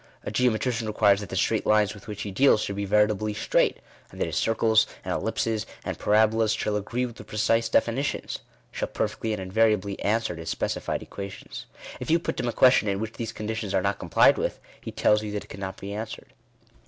A 0.23 0.31
geometrician 0.31 0.87
requires 0.87 1.19
that 1.19 1.29
the 1.29 1.35
straight 1.35 1.63
lines 1.67 1.93
with 1.93 2.07
which 2.07 2.23
he 2.23 2.31
deals 2.31 2.61
shall 2.63 2.75
be 2.75 2.85
veritably 2.85 3.35
straight; 3.35 3.77
and 4.09 4.19
that 4.19 4.25
his 4.25 4.35
circles, 4.35 4.87
and 5.05 5.13
ellipses, 5.13 5.67
and 5.85 5.99
para 5.99 6.27
bolas 6.27 6.53
shall 6.55 6.75
agree 6.75 7.05
with 7.05 7.23
precise 7.27 7.69
definitions— 7.69 8.39
shall 8.71 8.87
perfectly 8.87 9.31
and 9.31 9.39
invariably 9.39 9.99
answer 10.01 10.35
to 10.35 10.43
specified 10.47 11.03
equations. 11.03 11.67
If 11.99 12.09
you 12.09 12.17
put 12.17 12.37
to 12.37 12.43
him 12.43 12.49
a 12.49 12.53
question 12.53 12.87
in 12.87 12.99
which 12.99 13.13
these 13.13 13.31
conditions 13.31 13.75
are 13.75 13.83
not 13.83 13.99
complied 13.99 14.39
with, 14.39 14.59
he 14.81 14.91
tells 14.91 15.21
you 15.21 15.31
that 15.33 15.43
it 15.43 15.49
cannot 15.49 15.79
be 15.79 15.93
answered. 15.93 16.33